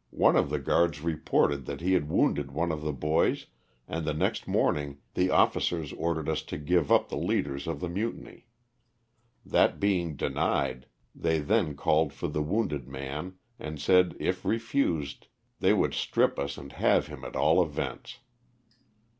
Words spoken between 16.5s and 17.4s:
and have him at